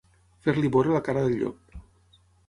[0.45, 1.77] Fer-li veure la cara del llop.